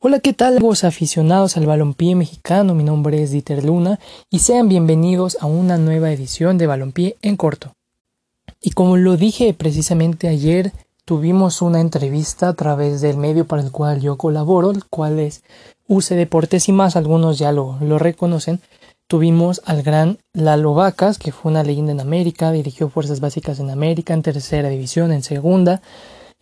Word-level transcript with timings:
Hola, 0.00 0.20
¿qué 0.20 0.32
tal, 0.32 0.58
amigos 0.58 0.84
aficionados 0.84 1.56
al 1.56 1.66
balompié 1.66 2.14
mexicano? 2.14 2.72
Mi 2.72 2.84
nombre 2.84 3.20
es 3.20 3.32
Dieter 3.32 3.64
Luna 3.64 3.98
y 4.30 4.38
sean 4.38 4.68
bienvenidos 4.68 5.36
a 5.40 5.46
una 5.46 5.76
nueva 5.76 6.12
edición 6.12 6.56
de 6.56 6.68
Balompié 6.68 7.16
en 7.20 7.36
corto. 7.36 7.72
Y 8.62 8.70
como 8.70 8.96
lo 8.96 9.16
dije 9.16 9.52
precisamente 9.54 10.28
ayer, 10.28 10.70
tuvimos 11.04 11.62
una 11.62 11.80
entrevista 11.80 12.46
a 12.46 12.54
través 12.54 13.00
del 13.00 13.16
medio 13.16 13.48
para 13.48 13.60
el 13.60 13.72
cual 13.72 14.00
yo 14.00 14.16
colaboro, 14.16 14.70
el 14.70 14.84
cual 14.84 15.18
es 15.18 15.42
UC 15.88 16.10
Deportes 16.10 16.68
y 16.68 16.72
más, 16.72 16.94
algunos 16.94 17.36
ya 17.36 17.50
lo, 17.50 17.76
lo 17.80 17.98
reconocen. 17.98 18.60
Tuvimos 19.08 19.62
al 19.64 19.82
gran 19.82 20.18
Lalo 20.32 20.74
Vacas, 20.74 21.18
que 21.18 21.32
fue 21.32 21.50
una 21.50 21.64
leyenda 21.64 21.90
en 21.90 21.98
América, 21.98 22.52
dirigió 22.52 22.88
Fuerzas 22.88 23.18
Básicas 23.18 23.58
en 23.58 23.68
América, 23.68 24.14
en 24.14 24.22
tercera 24.22 24.68
división, 24.68 25.10
en 25.10 25.24
segunda, 25.24 25.82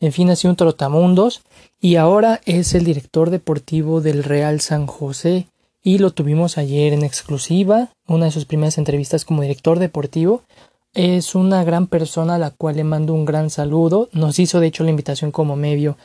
en 0.01 0.13
fin, 0.13 0.31
ha 0.31 0.37
sido 0.37 0.51
un 0.51 0.57
trotamundos 0.57 1.43
y 1.81 1.97
ahora 1.97 2.41
es 2.45 2.75
el 2.75 2.85
director 2.85 3.31
deportivo 3.31 4.01
del 4.01 4.25
Real 4.25 4.61
San 4.61 4.87
José 4.87 5.47
y 5.83 5.99
lo 5.99 6.11
tuvimos 6.11 6.59
ayer 6.59 6.93
en 6.93 7.03
exclusiva, 7.03 7.91
una 8.07 8.27
de 8.27 8.31
sus 8.33 8.45
primeras 8.45 8.77
entrevistas 8.77 9.25
como 9.25 9.43
director 9.43 9.79
deportivo. 9.79 10.43
Es 10.93 11.35
una 11.35 11.63
gran 11.63 11.87
persona 11.87 12.35
a 12.35 12.39
la 12.39 12.51
cual 12.51 12.77
le 12.77 12.85
mando 12.85 13.15
un 13.15 13.25
gran 13.25 13.51
saludo. 13.51 14.09
Nos 14.13 14.39
hizo 14.39 14.61
de 14.61 14.67
hecho 14.67 14.83
la 14.83 14.91
invitación 14.91 15.31
como 15.31 15.55
medio 15.57 15.97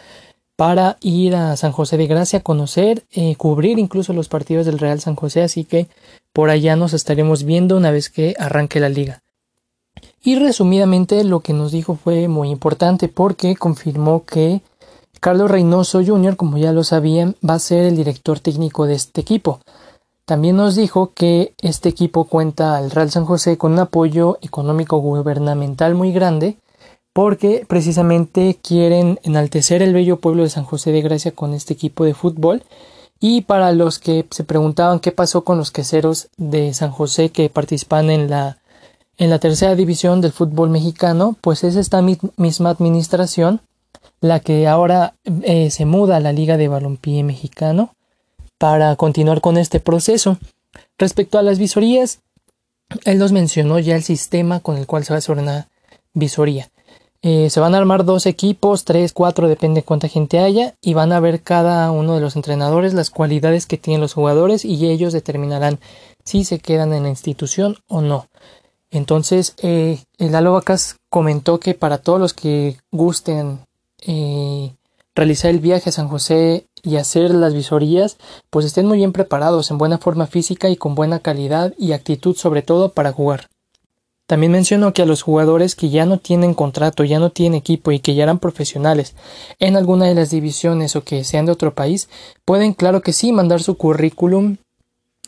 para 0.56 0.98
ir 1.02 1.36
a 1.36 1.58
San 1.58 1.72
José 1.72 1.98
de 1.98 2.06
Gracia, 2.06 2.42
conocer, 2.42 3.04
eh, 3.12 3.36
cubrir 3.36 3.80
incluso 3.80 4.14
los 4.14 4.30
partidos 4.30 4.68
del 4.68 4.78
Real 4.78 5.02
San 5.02 5.16
José, 5.16 5.42
así 5.42 5.64
que 5.64 5.88
por 6.34 6.52
allá 6.52 6.76
nos 6.76 6.94
estaremos 6.94 7.44
viendo 7.44 7.76
una 7.76 7.90
vez 7.90 8.10
que 8.10 8.36
arranque 8.38 8.80
la 8.80 8.90
liga. 8.90 9.24
Y 10.24 10.36
resumidamente 10.36 11.24
lo 11.24 11.40
que 11.40 11.54
nos 11.54 11.72
dijo 11.72 11.96
fue 11.96 12.28
muy 12.28 12.50
importante 12.50 13.08
porque 13.08 13.56
confirmó 13.56 14.24
que 14.24 14.62
Carlos 15.20 15.50
Reynoso 15.50 16.04
Jr., 16.06 16.36
como 16.36 16.58
ya 16.58 16.72
lo 16.72 16.84
sabían, 16.84 17.36
va 17.48 17.56
a 17.56 17.60
ser 17.60 17.86
el 17.86 17.96
director 17.96 18.40
técnico 18.40 18.86
de 18.86 18.96
este 18.96 19.22
equipo. 19.22 19.60
También 20.26 20.56
nos 20.56 20.76
dijo 20.76 21.12
que 21.14 21.54
este 21.62 21.90
equipo 21.90 22.26
cuenta 22.26 22.78
al 22.78 22.92
Real 22.92 23.12
San 23.12 23.26
José 23.26 23.58
con 23.58 23.74
un 23.74 23.80
apoyo 23.80 24.38
económico 24.42 24.98
gubernamental 24.98 25.96
muy 25.96 26.12
grande 26.12 26.58
porque 27.14 27.66
precisamente 27.68 28.58
quieren 28.62 29.20
enaltecer 29.24 29.82
el 29.82 29.94
bello 29.94 30.20
pueblo 30.20 30.44
de 30.44 30.50
San 30.50 30.64
José 30.64 30.92
de 30.92 31.02
Gracia 31.02 31.32
con 31.32 31.54
este 31.54 31.74
equipo 31.74 32.06
de 32.06 32.14
fútbol. 32.14 32.64
Y 33.20 33.42
para 33.42 33.72
los 33.74 34.00
que 34.00 34.26
se 34.32 34.44
preguntaban 34.44 35.00
qué 35.00 35.12
pasó 35.12 35.44
con 35.44 35.58
los 35.58 35.72
queseros 35.72 36.30
de 36.38 36.74
San 36.74 36.92
José 36.92 37.30
que 37.30 37.50
participan 37.50 38.10
en 38.10 38.30
la 38.30 38.58
en 39.22 39.30
la 39.30 39.38
tercera 39.38 39.76
división 39.76 40.20
del 40.20 40.32
fútbol 40.32 40.72
mexicano, 40.72 41.38
pues 41.42 41.64
es 41.64 41.76
esta 41.76 42.02
misma 42.02 42.72
administración 42.72 43.62
la 44.20 44.40
que 44.40 44.68
ahora 44.68 45.14
eh, 45.44 45.70
se 45.70 45.86
muda 45.86 46.16
a 46.18 46.20
la 46.20 46.34
Liga 46.34 46.58
de 46.58 46.68
Balompié 46.68 47.22
Mexicano 47.22 47.94
para 48.58 48.96
continuar 48.96 49.40
con 49.40 49.58
este 49.58 49.80
proceso. 49.80 50.40
Respecto 50.98 51.38
a 51.38 51.44
las 51.44 51.60
visorías, 51.60 52.22
él 53.06 53.20
nos 53.20 53.32
mencionó 53.32 53.78
ya 53.78 53.96
el 53.96 54.02
sistema 54.02 54.60
con 54.60 54.78
el 54.78 54.88
cual 54.88 55.04
se 55.04 55.14
va 55.14 55.18
a 55.18 55.20
hacer 55.20 55.38
una 55.38 55.70
visoría. 56.16 56.72
Eh, 57.22 57.52
se 57.52 57.60
van 57.60 57.76
a 57.76 57.78
armar 57.78 58.06
dos 58.06 58.26
equipos, 58.26 58.86
tres, 58.86 59.14
cuatro, 59.14 59.48
depende 59.48 59.82
de 59.82 59.86
cuánta 59.86 60.08
gente 60.08 60.40
haya, 60.40 60.74
y 60.82 60.96
van 60.96 61.12
a 61.12 61.20
ver 61.20 61.44
cada 61.44 61.92
uno 61.92 62.16
de 62.16 62.22
los 62.22 62.36
entrenadores 62.36 62.96
las 62.96 63.12
cualidades 63.12 63.68
que 63.68 63.78
tienen 63.78 64.02
los 64.02 64.16
jugadores 64.16 64.66
y 64.66 64.90
ellos 64.90 65.14
determinarán 65.14 65.80
si 66.26 66.44
se 66.44 66.58
quedan 66.58 66.92
en 66.94 67.04
la 67.04 67.10
institución 67.10 67.78
o 67.88 68.02
no. 68.02 68.26
Entonces, 68.92 69.56
eh, 69.64 70.04
el 70.18 70.32
Vacas 70.32 70.98
comentó 71.10 71.60
que 71.60 71.74
para 71.74 71.98
todos 71.98 72.20
los 72.20 72.34
que 72.34 72.78
gusten 72.92 73.62
eh, 74.06 74.76
realizar 75.16 75.50
el 75.50 75.60
viaje 75.60 75.90
a 75.90 75.94
San 75.94 76.10
José 76.10 76.66
y 76.84 76.98
hacer 76.98 77.32
las 77.32 77.54
visorías, 77.54 78.18
pues 78.50 78.66
estén 78.66 78.86
muy 78.86 78.98
bien 78.98 79.14
preparados, 79.14 79.72
en 79.72 79.78
buena 79.78 79.98
forma 79.98 80.28
física 80.28 80.70
y 80.70 80.76
con 80.76 80.94
buena 80.94 81.20
calidad 81.20 81.74
y 81.78 81.94
actitud 81.94 82.36
sobre 82.36 82.64
todo 82.64 82.92
para 82.92 83.14
jugar. 83.14 83.50
También 84.28 84.52
mencionó 84.52 84.94
que 84.94 85.02
a 85.02 85.06
los 85.06 85.24
jugadores 85.24 85.76
que 85.76 85.90
ya 85.90 86.06
no 86.06 86.18
tienen 86.18 86.54
contrato, 86.54 87.04
ya 87.04 87.20
no 87.20 87.32
tienen 87.32 87.58
equipo 87.58 87.92
y 87.92 88.00
que 88.00 88.16
ya 88.16 88.24
eran 88.24 88.40
profesionales 88.40 89.14
en 89.60 89.76
alguna 89.76 90.06
de 90.06 90.16
las 90.16 90.30
divisiones 90.30 90.96
o 90.96 91.04
que 91.04 91.24
sean 91.26 91.46
de 91.46 91.52
otro 91.52 91.76
país, 91.76 92.08
pueden 92.46 92.74
claro 92.74 93.02
que 93.02 93.12
sí 93.12 93.34
mandar 93.34 93.62
su 93.62 93.76
currículum 93.76 94.58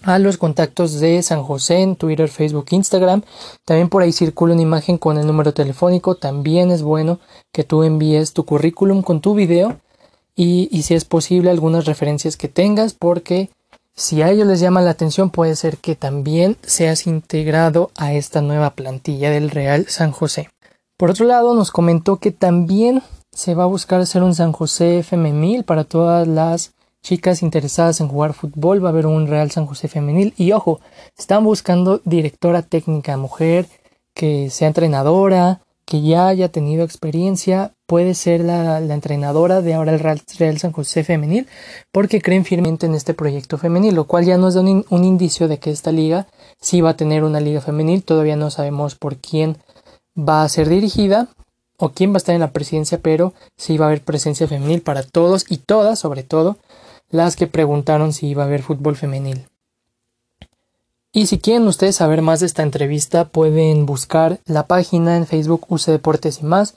a 0.03 0.19
los 0.19 0.37
contactos 0.37 0.99
de 0.99 1.23
San 1.23 1.43
José 1.43 1.81
en 1.81 1.95
Twitter, 1.95 2.29
Facebook, 2.29 2.67
Instagram. 2.69 3.23
También 3.65 3.89
por 3.89 4.03
ahí 4.03 4.11
circula 4.11 4.53
una 4.53 4.61
imagen 4.61 4.97
con 4.97 5.17
el 5.17 5.25
número 5.25 5.53
telefónico. 5.53 6.15
También 6.15 6.71
es 6.71 6.83
bueno 6.83 7.19
que 7.51 7.63
tú 7.63 7.83
envíes 7.83 8.33
tu 8.33 8.45
currículum 8.45 9.01
con 9.01 9.21
tu 9.21 9.33
video 9.33 9.79
y, 10.35 10.67
y 10.71 10.83
si 10.83 10.93
es 10.93 11.05
posible 11.05 11.49
algunas 11.49 11.85
referencias 11.85 12.37
que 12.37 12.49
tengas 12.49 12.93
porque 12.93 13.49
si 13.95 14.21
a 14.21 14.29
ellos 14.29 14.47
les 14.47 14.59
llama 14.59 14.81
la 14.81 14.91
atención 14.91 15.29
puede 15.29 15.55
ser 15.55 15.77
que 15.77 15.95
también 15.95 16.57
seas 16.63 17.07
integrado 17.07 17.91
a 17.95 18.13
esta 18.13 18.41
nueva 18.41 18.71
plantilla 18.71 19.29
del 19.29 19.49
Real 19.49 19.85
San 19.87 20.11
José. 20.11 20.49
Por 20.97 21.11
otro 21.11 21.25
lado 21.25 21.53
nos 21.53 21.71
comentó 21.71 22.17
que 22.17 22.31
también 22.31 23.01
se 23.31 23.55
va 23.55 23.63
a 23.63 23.67
buscar 23.67 24.01
hacer 24.01 24.23
un 24.23 24.35
San 24.35 24.51
José 24.51 24.99
FM 24.99 25.63
para 25.63 25.83
todas 25.83 26.27
las 26.27 26.73
chicas 27.03 27.43
interesadas 27.43 28.01
en 28.01 28.07
jugar 28.07 28.33
fútbol, 28.33 28.83
va 28.83 28.89
a 28.89 28.91
haber 28.91 29.05
un 29.05 29.27
Real 29.27 29.51
San 29.51 29.67
José 29.67 29.87
femenil. 29.87 30.33
Y 30.37 30.53
ojo, 30.53 30.79
están 31.17 31.43
buscando 31.43 32.01
directora 32.05 32.63
técnica 32.63 33.17
mujer 33.17 33.67
que 34.15 34.49
sea 34.49 34.69
entrenadora, 34.69 35.61
que 35.85 36.01
ya 36.01 36.27
haya 36.27 36.49
tenido 36.49 36.83
experiencia, 36.83 37.73
puede 37.85 38.15
ser 38.15 38.41
la, 38.41 38.79
entrenadora 38.79 39.61
de 39.61 39.73
ahora 39.73 39.93
el 39.93 39.99
Real, 39.99 40.57
San 40.57 40.71
José 40.71 41.03
femenil, 41.03 41.47
porque 41.91 42.21
creen 42.21 42.45
firmemente 42.45 42.85
en 42.85 42.95
este 42.95 43.13
proyecto 43.13 43.57
femenil, 43.57 43.93
lo 43.93 44.05
cual 44.05 44.23
ya 44.23 44.37
nos 44.37 44.53
da 44.53 44.61
un, 44.61 44.85
un 44.89 45.03
indicio 45.03 45.47
de 45.47 45.59
que 45.59 45.71
esta 45.71 45.91
liga 45.91 46.27
sí 46.61 46.79
va 46.79 46.91
a 46.91 46.97
tener 46.97 47.23
una 47.23 47.41
liga 47.41 47.59
femenil, 47.59 48.03
todavía 48.03 48.37
no 48.37 48.49
sabemos 48.49 48.95
por 48.95 49.17
quién 49.17 49.57
va 50.17 50.43
a 50.43 50.49
ser 50.49 50.69
dirigida, 50.69 51.27
o 51.77 51.89
quién 51.89 52.11
va 52.11 52.15
a 52.15 52.17
estar 52.17 52.35
en 52.35 52.41
la 52.41 52.51
presidencia, 52.51 52.99
pero 52.99 53.33
sí 53.57 53.77
va 53.77 53.85
a 53.85 53.87
haber 53.89 54.03
presencia 54.03 54.47
femenil 54.47 54.81
para 54.81 55.03
todos 55.03 55.45
y 55.49 55.57
todas, 55.57 55.99
sobre 55.99 56.23
todo, 56.23 56.57
las 57.13 57.35
que 57.35 57.46
preguntaron 57.46 58.12
si 58.12 58.28
iba 58.28 58.41
a 58.41 58.47
haber 58.47 58.63
fútbol 58.63 58.96
femenil. 58.96 59.46
Y 61.12 61.28
si 61.28 61.38
quieren 61.38 61.68
ustedes 61.68 61.97
saber 61.97 62.24
más 62.24 62.40
de 62.40 62.47
esta 62.47 62.63
entrevista, 62.63 63.25
pueden 63.25 63.85
buscar 63.85 64.40
la 64.46 64.66
página 64.66 65.16
en 65.16 65.28
Facebook 65.28 65.68
UC 65.69 65.85
Deportes 65.85 66.40
y 66.41 66.44
más. 66.46 66.74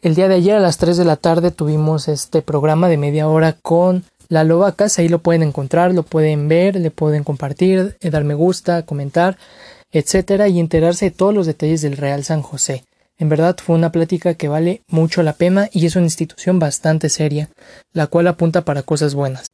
El 0.00 0.14
día 0.14 0.28
de 0.28 0.36
ayer 0.36 0.54
a 0.54 0.60
las 0.60 0.78
3 0.78 0.96
de 0.96 1.04
la 1.04 1.16
tarde 1.16 1.50
tuvimos 1.50 2.06
este 2.06 2.42
programa 2.42 2.88
de 2.88 2.96
media 2.96 3.26
hora 3.26 3.56
con 3.60 4.04
la 4.28 4.44
Lobacas. 4.44 5.00
Ahí 5.00 5.08
lo 5.08 5.18
pueden 5.18 5.42
encontrar, 5.42 5.92
lo 5.92 6.04
pueden 6.04 6.46
ver, 6.46 6.76
le 6.76 6.92
pueden 6.92 7.24
compartir, 7.24 7.96
eh, 8.00 8.10
dar 8.10 8.22
me 8.22 8.34
gusta, 8.34 8.86
comentar, 8.86 9.36
etcétera, 9.90 10.46
y 10.46 10.60
enterarse 10.60 11.06
de 11.06 11.10
todos 11.10 11.34
los 11.34 11.46
detalles 11.46 11.82
del 11.82 11.96
Real 11.96 12.22
San 12.22 12.42
José. 12.42 12.84
En 13.18 13.28
verdad 13.28 13.56
fue 13.60 13.74
una 13.74 13.90
plática 13.90 14.34
que 14.34 14.46
vale 14.46 14.82
mucho 14.86 15.24
la 15.24 15.32
pena 15.32 15.68
y 15.72 15.86
es 15.86 15.96
una 15.96 16.06
institución 16.06 16.60
bastante 16.60 17.08
seria, 17.08 17.50
la 17.92 18.06
cual 18.06 18.28
apunta 18.28 18.64
para 18.64 18.84
cosas 18.84 19.14
buenas. 19.14 19.51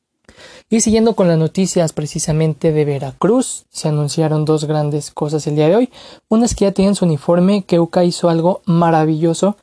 Y 0.70 0.81
siguiendo 0.81 1.14
con 1.14 1.28
las 1.28 1.38
noticias 1.38 1.92
precisamente 1.92 2.72
de 2.72 2.84
Veracruz, 2.84 3.64
se 3.70 3.88
anunciaron 3.88 4.44
dos 4.44 4.64
grandes 4.66 5.10
cosas 5.10 5.47
el 5.47 5.56
día 5.56 5.69
de 5.69 5.76
hoy. 5.76 5.91
Una 6.28 6.44
es 6.44 6.54
que 6.54 6.66
ya 6.66 6.72
tienen 6.72 6.94
su 6.94 7.04
uniforme, 7.04 7.64
que 7.64 7.81
UCA 7.81 8.04
hizo 8.04 8.28
algo 8.28 8.60
maravilloso, 8.66 9.56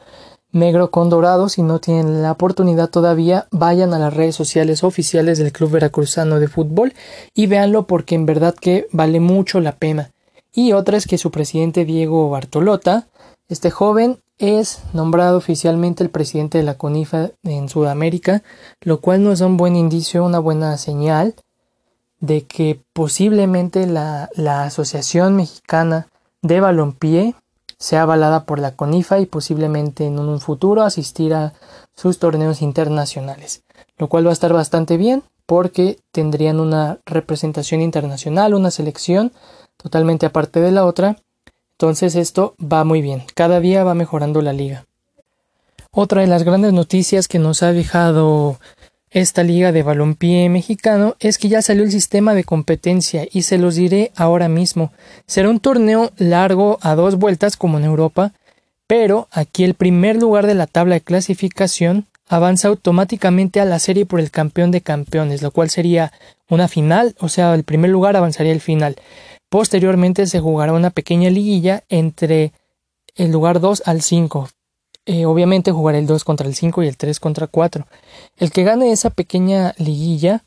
negro 0.52 0.90
con 0.90 1.10
dorado. 1.10 1.50
Si 1.50 1.62
no 1.62 1.80
tienen 1.80 2.22
la 2.22 2.32
oportunidad 2.32 2.90
todavía, 2.90 3.48
vayan 3.52 3.94
a 3.94 4.00
las 4.00 4.14
redes 4.14 4.36
sociales 4.36 4.84
oficiales 4.84 5.38
del 5.38 5.52
Club 5.52 5.72
Veracruzano 5.72 6.40
de 6.40 6.48
Fútbol 6.48 6.94
y 7.34 7.48
véanlo 7.48 7.86
porque 7.86 8.16
en 8.16 8.26
verdad 8.26 8.56
que 8.56 8.88
vale 8.92 9.20
mucho 9.20 9.60
la 9.60 9.74
pena. 9.74 10.12
Y 10.52 10.72
otra 10.72 10.98
es 10.98 11.06
que 11.06 11.18
su 11.18 11.32
presidente 11.32 11.86
Diego 11.86 12.30
Bartolota, 12.30 13.08
este 13.50 13.70
joven, 13.70 14.20
es 14.38 14.82
nombrado 14.94 15.38
oficialmente 15.38 16.04
el 16.04 16.10
presidente 16.10 16.58
de 16.58 16.64
la 16.64 16.78
CONIFA 16.78 17.32
en 17.44 17.70
Sudamérica, 17.70 18.44
lo 18.82 19.00
cual 19.00 19.24
nos 19.24 19.40
da 19.40 19.48
un 19.48 19.58
buen 19.58 19.76
indicio, 19.76 20.26
una 20.26 20.40
buena 20.40 20.78
señal 20.78 21.36
de 22.20 22.46
que 22.46 22.82
posiblemente 22.94 23.88
la, 23.88 24.30
la 24.36 24.64
Asociación 24.64 25.36
Mexicana 25.36 26.08
de 26.42 26.60
Balompié 26.60 27.36
sea 27.78 28.04
avalada 28.04 28.46
por 28.46 28.60
la 28.60 28.76
CONIFA 28.76 29.20
y 29.20 29.26
posiblemente 29.26 30.06
en 30.06 30.20
un 30.20 30.40
futuro 30.40 30.84
asistir 30.84 31.34
a 31.34 31.54
sus 31.96 32.20
torneos 32.20 32.62
internacionales, 32.62 33.64
lo 33.98 34.08
cual 34.08 34.26
va 34.26 34.30
a 34.30 34.34
estar 34.34 34.54
bastante 34.54 34.98
bien 34.98 35.24
porque 35.46 36.00
tendrían 36.12 36.60
una 36.60 37.00
representación 37.06 37.82
internacional, 37.82 38.54
una 38.54 38.72
selección 38.72 39.32
totalmente 39.78 40.26
aparte 40.26 40.62
de 40.62 40.72
la 40.72 40.86
otra 40.86 41.18
entonces 41.78 42.16
esto 42.16 42.56
va 42.62 42.86
muy 42.86 43.02
bien, 43.02 43.24
cada 43.34 43.60
día 43.60 43.84
va 43.84 43.96
mejorando 43.96 44.42
la 44.42 44.54
liga. 44.54 44.86
Otra 45.92 46.22
de 46.22 46.28
las 46.28 46.44
grandes 46.44 46.72
noticias 46.72 47.28
que 47.28 47.38
nos 47.38 47.64
ha 47.64 47.74
dejado 47.74 48.60
esta 49.12 49.44
liga 49.44 49.74
de 49.74 49.84
balompié 49.84 50.48
mexicano 50.48 51.16
es 51.20 51.38
que 51.38 51.50
ya 51.50 51.62
salió 51.62 51.84
el 51.84 51.92
sistema 51.92 52.34
de 52.34 52.46
competencia 52.46 53.28
y 53.30 53.42
se 53.42 53.58
los 53.58 53.76
diré 53.76 54.12
ahora 54.16 54.48
mismo. 54.48 54.94
Será 55.26 55.50
un 55.50 55.60
torneo 55.60 56.12
largo 56.18 56.80
a 56.82 56.96
dos 56.96 57.16
vueltas 57.16 57.58
como 57.58 57.78
en 57.78 57.84
Europa, 57.84 58.32
pero 58.88 59.28
aquí 59.32 59.66
el 59.66 59.74
primer 59.74 60.16
lugar 60.16 60.48
de 60.48 60.56
la 60.56 60.68
tabla 60.68 60.96
de 60.96 61.02
clasificación 61.02 62.06
avanza 62.28 62.70
automáticamente 62.70 63.60
a 63.60 63.66
la 63.66 63.80
serie 63.80 64.06
por 64.06 64.20
el 64.20 64.32
campeón 64.32 64.72
de 64.72 64.82
campeones, 64.82 65.42
lo 65.42 65.52
cual 65.52 65.70
sería 65.70 66.12
una 66.50 66.68
final, 66.68 67.16
o 67.20 67.30
sea, 67.30 67.54
el 67.54 67.64
primer 67.64 67.92
lugar 67.92 68.16
avanzaría 68.16 68.54
al 68.54 68.62
final. 68.62 68.96
Posteriormente 69.50 70.28
se 70.28 70.40
jugará 70.40 70.74
una 70.74 70.90
pequeña 70.90 71.30
liguilla 71.30 71.84
entre 71.90 72.54
el 73.16 73.32
lugar 73.32 73.60
2 73.60 73.84
al 73.86 74.02
5. 74.02 74.50
Eh, 75.06 75.26
obviamente 75.26 75.72
jugará 75.72 76.00
el 76.00 76.08
2 76.08 76.24
contra 76.24 76.48
el 76.48 76.56
5 76.56 76.84
y 76.84 76.88
el 76.88 76.98
3 76.98 77.20
contra 77.20 77.48
4. 77.48 77.86
El 78.38 78.52
que 78.52 78.64
gane 78.64 78.92
esa 78.92 79.12
pequeña 79.12 79.74
liguilla, 79.78 80.44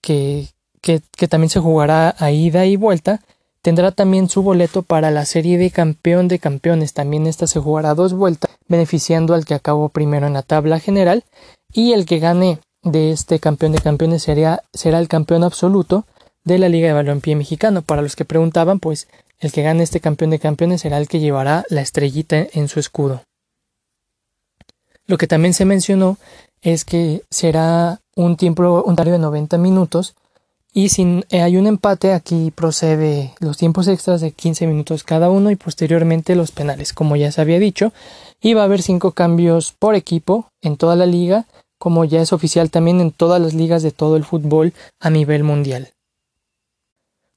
que, 0.00 0.48
que, 0.80 1.00
también 1.28 1.50
se 1.50 1.60
jugará 1.60 2.14
a 2.18 2.30
ida 2.30 2.64
y 2.64 2.76
vuelta, 2.76 3.20
tendrá 3.60 3.92
también 3.92 4.30
su 4.30 4.42
boleto 4.42 4.82
para 4.82 5.10
la 5.10 5.26
serie 5.26 5.58
de 5.58 5.70
campeón 5.70 6.28
de 6.28 6.38
campeones. 6.38 6.94
También 6.94 7.26
esta 7.26 7.46
se 7.46 7.60
jugará 7.60 7.94
dos 7.94 8.14
vueltas, 8.14 8.50
beneficiando 8.68 9.34
al 9.34 9.44
que 9.44 9.54
acabó 9.54 9.90
primero 9.90 10.26
en 10.26 10.32
la 10.32 10.42
tabla 10.42 10.80
general. 10.80 11.24
Y 11.72 11.92
el 11.92 12.06
que 12.06 12.18
gane 12.18 12.58
de 12.82 13.12
este 13.12 13.38
campeón 13.38 13.72
de 13.72 13.80
campeones 13.80 14.22
será 14.22 14.62
el 14.98 15.08
campeón 15.08 15.44
absoluto 15.44 16.06
de 16.44 16.58
la 16.58 16.68
Liga 16.68 16.88
de 16.88 16.94
Balompié 16.94 17.36
Mexicano. 17.36 17.82
Para 17.82 18.02
los 18.02 18.16
que 18.16 18.24
preguntaban, 18.24 18.80
pues 18.80 19.08
el 19.38 19.52
que 19.52 19.62
gane 19.62 19.82
este 19.82 20.00
campeón 20.00 20.30
de 20.30 20.38
campeones 20.38 20.82
será 20.82 20.98
el 20.98 21.08
que 21.08 21.20
llevará 21.20 21.64
la 21.68 21.80
estrellita 21.80 22.46
en 22.52 22.68
su 22.68 22.80
escudo. 22.80 23.22
Lo 25.06 25.18
que 25.18 25.26
también 25.26 25.54
se 25.54 25.64
mencionó 25.64 26.18
es 26.62 26.84
que 26.84 27.22
será 27.30 28.00
un 28.14 28.36
tiempo 28.36 28.82
un 28.84 28.94
de 28.94 29.18
90 29.18 29.58
minutos 29.58 30.14
y 30.72 30.90
si 30.90 31.24
eh, 31.30 31.42
hay 31.42 31.56
un 31.56 31.66
empate, 31.66 32.12
aquí 32.12 32.52
procede 32.52 33.34
los 33.40 33.56
tiempos 33.56 33.88
extras 33.88 34.20
de 34.20 34.30
15 34.30 34.66
minutos 34.68 35.02
cada 35.02 35.28
uno 35.28 35.50
y 35.50 35.56
posteriormente 35.56 36.36
los 36.36 36.52
penales, 36.52 36.92
como 36.92 37.16
ya 37.16 37.32
se 37.32 37.40
había 37.40 37.58
dicho. 37.58 37.92
Y 38.40 38.54
va 38.54 38.62
a 38.62 38.64
haber 38.64 38.80
cinco 38.80 39.10
cambios 39.10 39.72
por 39.72 39.96
equipo 39.96 40.46
en 40.62 40.76
toda 40.76 40.94
la 40.94 41.06
liga, 41.06 41.46
como 41.78 42.04
ya 42.04 42.20
es 42.20 42.32
oficial 42.32 42.70
también 42.70 43.00
en 43.00 43.10
todas 43.10 43.40
las 43.40 43.52
ligas 43.52 43.82
de 43.82 43.90
todo 43.90 44.16
el 44.16 44.24
fútbol 44.24 44.72
a 45.00 45.10
nivel 45.10 45.42
mundial. 45.42 45.92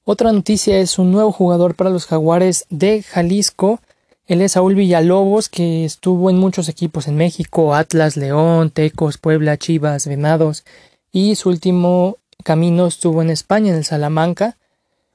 Otra 0.06 0.32
noticia 0.32 0.78
es 0.80 0.98
un 0.98 1.12
nuevo 1.12 1.32
jugador 1.32 1.76
para 1.76 1.88
los 1.88 2.04
Jaguares 2.04 2.66
de 2.68 3.02
Jalisco. 3.02 3.80
Él 4.26 4.42
es 4.42 4.52
Saúl 4.52 4.74
Villalobos, 4.74 5.48
que 5.48 5.86
estuvo 5.86 6.28
en 6.28 6.36
muchos 6.36 6.68
equipos 6.68 7.08
en 7.08 7.16
México, 7.16 7.74
Atlas, 7.74 8.18
León, 8.18 8.68
Tecos, 8.68 9.16
Puebla, 9.16 9.56
Chivas, 9.56 10.06
Venados, 10.06 10.64
y 11.10 11.36
su 11.36 11.48
último 11.48 12.18
camino 12.42 12.86
estuvo 12.86 13.22
en 13.22 13.30
España, 13.30 13.70
en 13.70 13.78
el 13.78 13.86
Salamanca, 13.86 14.58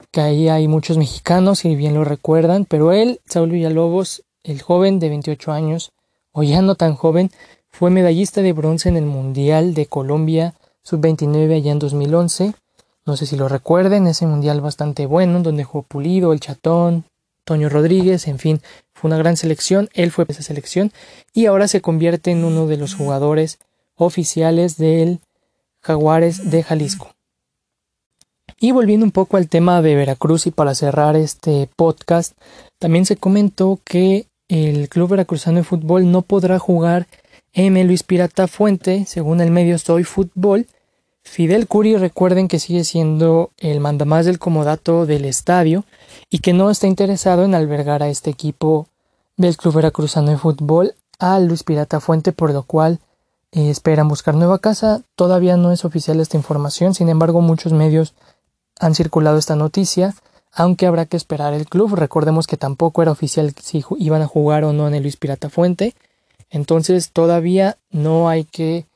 que 0.09 0.21
ahí 0.21 0.49
hay 0.49 0.67
muchos 0.67 0.97
mexicanos, 0.97 1.59
si 1.59 1.75
bien 1.75 1.93
lo 1.93 2.03
recuerdan, 2.03 2.65
pero 2.65 2.91
él, 2.91 3.21
Saúl 3.27 3.51
Villalobos, 3.51 4.23
el 4.43 4.59
joven 4.59 4.97
de 4.97 5.09
28 5.09 5.51
años, 5.51 5.91
o 6.31 6.41
ya 6.41 6.63
no 6.63 6.73
tan 6.73 6.95
joven, 6.95 7.29
fue 7.69 7.91
medallista 7.91 8.41
de 8.41 8.53
bronce 8.53 8.89
en 8.89 8.97
el 8.97 9.05
Mundial 9.05 9.75
de 9.75 9.85
Colombia 9.85 10.55
sub-29 10.81 11.57
allá 11.57 11.73
en 11.73 11.79
2011. 11.79 12.53
No 13.05 13.17
sé 13.17 13.25
si 13.25 13.35
lo 13.35 13.47
recuerden, 13.47 14.07
ese 14.07 14.27
mundial 14.27 14.61
bastante 14.61 15.05
bueno, 15.05 15.41
donde 15.41 15.63
jugó 15.63 15.83
Pulido, 15.83 16.33
El 16.33 16.39
Chatón, 16.39 17.05
Toño 17.43 17.69
Rodríguez, 17.69 18.27
en 18.27 18.37
fin, 18.37 18.61
fue 18.93 19.09
una 19.09 19.17
gran 19.17 19.37
selección, 19.37 19.89
él 19.93 20.11
fue 20.11 20.25
esa 20.27 20.43
selección 20.43 20.91
y 21.33 21.47
ahora 21.47 21.67
se 21.67 21.81
convierte 21.81 22.31
en 22.31 22.43
uno 22.43 22.67
de 22.67 22.77
los 22.77 22.93
jugadores 22.93 23.59
oficiales 23.95 24.77
del 24.77 25.19
Jaguares 25.81 26.51
de 26.51 26.63
Jalisco. 26.63 27.15
Y 28.59 28.71
volviendo 28.71 29.05
un 29.05 29.11
poco 29.11 29.37
al 29.37 29.47
tema 29.47 29.81
de 29.81 29.95
Veracruz 29.95 30.45
y 30.45 30.51
para 30.51 30.75
cerrar 30.75 31.15
este 31.15 31.69
podcast, 31.75 32.33
también 32.77 33.05
se 33.05 33.15
comentó 33.15 33.79
que 33.85 34.27
el 34.49 34.89
Club 34.89 35.11
Veracruzano 35.11 35.59
de 35.59 35.63
Fútbol 35.63 36.11
no 36.11 36.23
podrá 36.23 36.59
jugar 36.59 37.07
en 37.53 37.87
Luis 37.87 38.03
Pirata 38.03 38.47
Fuente, 38.47 39.05
según 39.05 39.39
el 39.41 39.51
medio 39.51 39.77
Soy 39.77 40.03
Fútbol. 40.03 40.67
Fidel 41.23 41.67
Curi 41.67 41.95
recuerden 41.97 42.47
que 42.47 42.59
sigue 42.59 42.83
siendo 42.83 43.51
el 43.57 43.79
mandamás 43.79 44.25
del 44.25 44.39
comodato 44.39 45.05
del 45.05 45.25
estadio 45.25 45.85
y 46.29 46.39
que 46.39 46.53
no 46.53 46.69
está 46.69 46.87
interesado 46.87 47.43
en 47.43 47.55
albergar 47.55 48.03
a 48.03 48.09
este 48.09 48.29
equipo 48.29 48.87
del 49.37 49.57
Club 49.57 49.75
Veracruzano 49.75 50.31
de 50.31 50.37
Fútbol 50.37 50.95
a 51.19 51.39
Luis 51.39 51.63
Pirata 51.63 51.99
Fuente, 51.99 52.31
por 52.31 52.51
lo 52.51 52.63
cual 52.63 52.99
eh, 53.51 53.69
esperan 53.69 54.07
buscar 54.07 54.35
nueva 54.35 54.59
casa. 54.59 55.01
Todavía 55.15 55.57
no 55.57 55.71
es 55.71 55.85
oficial 55.85 56.19
esta 56.19 56.37
información, 56.37 56.93
sin 56.93 57.09
embargo 57.09 57.41
muchos 57.41 57.73
medios 57.73 58.13
han 58.79 58.95
circulado 58.95 59.37
esta 59.37 59.55
noticia, 59.55 60.15
aunque 60.51 60.87
habrá 60.87 61.05
que 61.05 61.17
esperar 61.17 61.53
el 61.53 61.67
club. 61.67 61.95
Recordemos 61.95 62.47
que 62.47 62.57
tampoco 62.57 63.01
era 63.01 63.11
oficial 63.11 63.53
si 63.61 63.83
iban 63.97 64.21
a 64.21 64.27
jugar 64.27 64.63
o 64.63 64.73
no 64.73 64.87
en 64.87 64.95
el 64.95 65.03
Luis 65.03 65.17
Pirata 65.17 65.49
Fuente. 65.49 65.95
Entonces 66.49 67.11
todavía 67.11 67.77
no 67.91 68.29
hay 68.29 68.45
que 68.45 68.87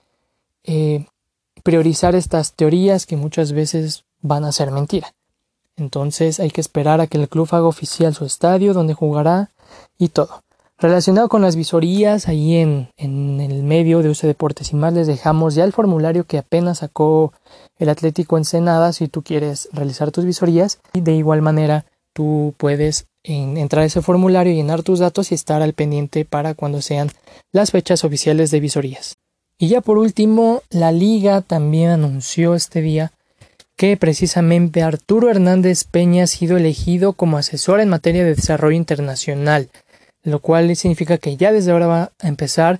eh, 0.63 1.05
priorizar 1.63 2.15
estas 2.15 2.53
teorías 2.53 3.05
que 3.05 3.17
muchas 3.17 3.53
veces 3.53 4.03
van 4.21 4.45
a 4.45 4.51
ser 4.51 4.71
mentira. 4.71 5.13
Entonces 5.75 6.39
hay 6.39 6.51
que 6.51 6.61
esperar 6.61 7.01
a 7.01 7.07
que 7.07 7.17
el 7.17 7.29
club 7.29 7.47
haga 7.51 7.65
oficial 7.65 8.13
su 8.13 8.25
estadio, 8.25 8.73
donde 8.73 8.93
jugará 8.93 9.49
y 9.97 10.09
todo. 10.09 10.41
Relacionado 10.77 11.29
con 11.29 11.41
las 11.41 11.55
visorías, 11.55 12.27
ahí 12.27 12.57
en, 12.57 12.89
en 12.97 13.39
el 13.39 13.63
medio 13.63 14.01
de 14.01 14.09
UC 14.09 14.21
Deportes 14.21 14.73
y 14.73 14.75
más 14.75 14.93
les 14.93 15.07
dejamos 15.07 15.55
ya 15.55 15.63
el 15.63 15.71
formulario 15.71 16.25
que 16.25 16.37
apenas 16.37 16.79
sacó 16.79 17.31
el 17.77 17.89
Atlético 17.89 18.37
Ensenada 18.37 18.91
si 18.91 19.07
tú 19.07 19.21
quieres 19.21 19.69
realizar 19.71 20.11
tus 20.11 20.25
visorías 20.25 20.79
y 20.93 21.01
de 21.01 21.13
igual 21.13 21.41
manera 21.41 21.85
tú 22.13 22.53
puedes 22.57 23.07
entrar 23.23 23.83
a 23.83 23.85
ese 23.85 24.01
formulario, 24.01 24.53
llenar 24.53 24.83
tus 24.83 24.99
datos 24.99 25.31
y 25.31 25.35
estar 25.35 25.61
al 25.61 25.73
pendiente 25.73 26.25
para 26.25 26.53
cuando 26.53 26.81
sean 26.81 27.09
las 27.51 27.71
fechas 27.71 28.03
oficiales 28.03 28.51
de 28.51 28.59
visorías. 28.59 29.15
Y 29.57 29.67
ya 29.69 29.81
por 29.81 29.97
último, 29.97 30.61
la 30.69 30.91
liga 30.91 31.41
también 31.41 31.89
anunció 31.89 32.55
este 32.55 32.81
día 32.81 33.11
que 33.75 33.97
precisamente 33.97 34.83
Arturo 34.83 35.29
Hernández 35.29 35.83
Peña 35.83 36.23
ha 36.23 36.27
sido 36.27 36.57
elegido 36.57 37.13
como 37.13 37.37
asesor 37.37 37.79
en 37.79 37.89
materia 37.89 38.23
de 38.23 38.35
desarrollo 38.35 38.77
internacional 38.77 39.69
lo 40.23 40.39
cual 40.39 40.75
significa 40.75 41.17
que 41.17 41.37
ya 41.37 41.51
desde 41.51 41.71
ahora 41.71 41.87
va 41.87 42.11
a 42.19 42.27
empezar 42.27 42.79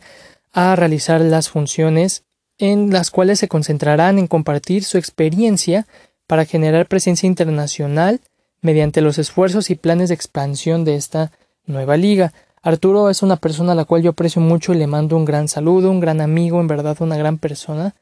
a 0.54 0.76
realizar 0.76 1.22
las 1.22 1.50
funciones 1.50 2.24
en 2.58 2.92
las 2.92 3.12
cuales 3.12 3.40
se 3.40 3.48
concentrarán 3.48 4.18
en 4.18 4.28
compartir 4.28 4.84
su 4.84 4.98
experiencia 4.98 5.86
para 6.26 6.46
generar 6.46 6.88
presencia 6.88 7.28
internacional 7.28 8.22
mediante 8.62 9.02
los 9.02 9.18
esfuerzos 9.18 9.70
y 9.70 9.76
planes 9.76 10.10
de 10.10 10.16
expansión 10.16 10.86
de 10.86 10.96
esta 10.96 11.32
nueva 11.66 11.98
liga. 11.98 12.34
Arturo 12.64 13.10
es 13.10 13.22
una 13.22 13.36
persona 13.36 13.74
a 13.74 13.76
la 13.76 13.86
cual 13.86 14.02
yo 14.02 14.12
aprecio 14.12 14.42
mucho 14.42 14.74
y 14.74 14.78
le 14.78 14.88
mando 14.88 15.16
un 15.16 15.26
gran 15.26 15.48
saludo, 15.48 15.92
un 15.92 16.00
gran 16.00 16.22
amigo, 16.22 16.60
en 16.60 16.68
verdad 16.68 16.98
una 17.02 17.18
gran 17.18 17.38
persona. 17.38 17.94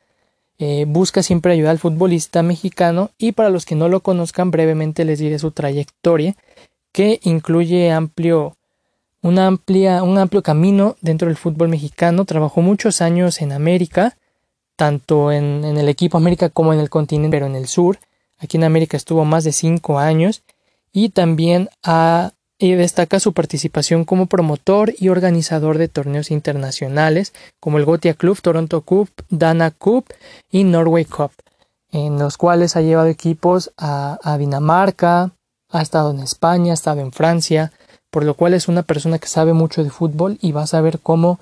Eh, 0.60 0.86
busca 0.88 1.24
siempre 1.24 1.52
ayudar 1.52 1.72
al 1.72 1.80
futbolista 1.80 2.44
mexicano 2.44 3.10
y 3.18 3.32
para 3.32 3.50
los 3.50 3.66
que 3.66 3.76
no 3.76 3.90
lo 3.90 4.02
conozcan 4.02 4.52
brevemente 4.52 5.04
les 5.04 5.18
diré 5.18 5.40
su 5.40 5.50
trayectoria 5.52 6.36
que 6.92 7.20
incluye 7.24 7.92
amplio 7.92 8.56
una 9.24 9.48
amplia, 9.48 10.04
un 10.04 10.18
amplio 10.18 10.42
camino 10.42 10.96
dentro 11.02 11.28
del 11.28 11.38
fútbol 11.38 11.70
mexicano. 11.70 12.26
Trabajó 12.26 12.62
muchos 12.62 13.02
años 13.02 13.42
en 13.42 13.52
América, 13.52 14.18
tanto 14.76 15.32
en, 15.32 15.64
el 15.64 15.90
equipo 15.90 16.18
América 16.18 16.50
como 16.50 16.74
en 16.74 16.80
el 16.80 16.90
continente, 16.90 17.36
pero 17.36 17.46
en 17.46 17.56
el 17.56 17.68
sur. 17.68 18.00
Aquí 18.40 18.58
en 18.58 18.64
América 18.64 18.98
estuvo 18.98 19.24
más 19.26 19.44
de 19.44 19.52
cinco 19.52 20.00
años 20.00 20.44
y 20.92 21.10
también 21.10 21.70
destaca 22.70 23.20
su 23.20 23.34
participación 23.34 24.06
como 24.06 24.28
promotor 24.28 24.94
y 24.98 25.10
organizador 25.10 25.78
de 25.78 25.88
torneos 25.88 26.30
internacionales 26.30 27.34
como 27.60 27.80
el 27.80 27.86
Gotia 27.86 28.14
Club, 28.14 28.40
Toronto 28.42 28.82
Cup, 28.82 29.10
Dana 29.30 29.72
Cup 29.72 30.06
y 30.52 30.64
Norway 30.64 31.06
Cup, 31.06 31.32
en 31.92 32.20
los 32.20 32.38
cuales 32.38 32.76
ha 32.76 32.82
llevado 32.82 33.08
equipos 33.08 33.72
a, 33.78 34.20
a 34.24 34.38
Dinamarca, 34.38 35.32
ha 35.70 35.82
estado 35.82 36.12
en 36.12 36.20
España, 36.20 36.72
ha 36.72 36.76
estado 36.76 37.02
en 37.02 37.12
Francia, 37.12 37.72
por 38.12 38.26
lo 38.26 38.36
cual 38.36 38.54
es 38.54 38.68
una 38.68 38.84
persona 38.84 39.18
que 39.18 39.28
sabe 39.28 39.54
mucho 39.54 39.84
de 39.84 39.90
fútbol 39.90 40.38
y 40.42 40.52
va 40.52 40.64
a 40.64 40.68
saber 40.68 41.00
cómo 41.00 41.40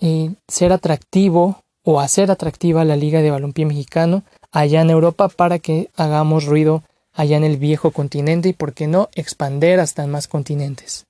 eh, 0.00 0.32
ser 0.48 0.72
atractivo 0.72 1.62
o 1.82 2.00
hacer 2.00 2.30
atractiva 2.30 2.84
la 2.84 2.96
Liga 2.96 3.22
de 3.22 3.30
Balompié 3.30 3.64
Mexicano 3.64 4.22
allá 4.52 4.82
en 4.82 4.90
Europa 4.90 5.28
para 5.28 5.58
que 5.58 5.90
hagamos 5.96 6.44
ruido 6.44 6.82
allá 7.18 7.36
en 7.36 7.42
el 7.42 7.56
viejo 7.56 7.90
continente 7.90 8.48
y, 8.48 8.52
por 8.52 8.72
qué 8.72 8.86
no, 8.86 9.08
expander 9.12 9.80
hasta 9.80 10.06
más 10.06 10.28
continentes. 10.28 11.04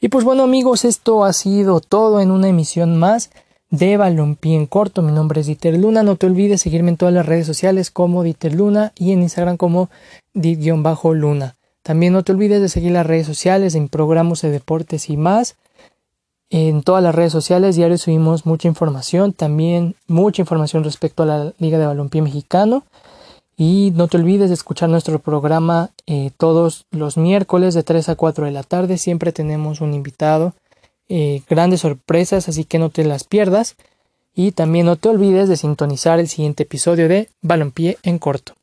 Y 0.00 0.08
pues 0.08 0.24
bueno 0.24 0.44
amigos, 0.44 0.84
esto 0.84 1.24
ha 1.24 1.32
sido 1.32 1.80
todo 1.80 2.20
en 2.20 2.30
una 2.30 2.46
emisión 2.48 2.96
más 2.96 3.30
de 3.68 3.96
Balompié 3.96 4.54
en 4.54 4.66
corto. 4.66 5.02
Mi 5.02 5.10
nombre 5.10 5.40
es 5.40 5.48
Dieter 5.48 5.76
Luna. 5.76 6.04
No 6.04 6.14
te 6.14 6.26
olvides 6.26 6.60
seguirme 6.60 6.90
en 6.90 6.96
todas 6.96 7.12
las 7.12 7.26
redes 7.26 7.44
sociales 7.44 7.90
como 7.90 8.22
Dieter 8.22 8.54
Luna 8.54 8.92
y 8.94 9.10
en 9.10 9.22
Instagram 9.22 9.56
como 9.56 9.90
dit-luna. 10.32 11.56
También 11.82 12.12
no 12.12 12.22
te 12.22 12.30
olvides 12.30 12.60
de 12.60 12.68
seguir 12.68 12.92
las 12.92 13.06
redes 13.06 13.26
sociales 13.26 13.74
en 13.74 13.88
programas 13.88 14.42
de 14.42 14.50
deportes 14.50 15.10
y 15.10 15.16
más. 15.16 15.56
En 16.50 16.84
todas 16.84 17.02
las 17.02 17.16
redes 17.16 17.32
sociales 17.32 17.74
diario 17.74 17.98
subimos 17.98 18.46
mucha 18.46 18.68
información, 18.68 19.32
también 19.32 19.96
mucha 20.06 20.42
información 20.42 20.84
respecto 20.84 21.24
a 21.24 21.26
la 21.26 21.52
Liga 21.58 21.78
de 21.78 21.86
Balompié 21.86 22.22
Mexicano. 22.22 22.84
Y 23.64 23.92
no 23.94 24.08
te 24.08 24.16
olvides 24.16 24.48
de 24.48 24.54
escuchar 24.54 24.88
nuestro 24.88 25.20
programa 25.20 25.90
eh, 26.06 26.32
todos 26.36 26.84
los 26.90 27.16
miércoles 27.16 27.74
de 27.74 27.84
3 27.84 28.08
a 28.08 28.16
4 28.16 28.46
de 28.46 28.50
la 28.50 28.64
tarde. 28.64 28.98
Siempre 28.98 29.30
tenemos 29.30 29.80
un 29.80 29.94
invitado 29.94 30.52
eh, 31.08 31.42
grandes 31.48 31.82
sorpresas, 31.82 32.48
así 32.48 32.64
que 32.64 32.80
no 32.80 32.90
te 32.90 33.04
las 33.04 33.22
pierdas. 33.22 33.76
Y 34.34 34.50
también 34.50 34.86
no 34.86 34.96
te 34.96 35.10
olvides 35.10 35.48
de 35.48 35.56
sintonizar 35.56 36.18
el 36.18 36.26
siguiente 36.26 36.64
episodio 36.64 37.08
de 37.08 37.28
Balompié 37.40 37.98
en 38.02 38.18
corto. 38.18 38.54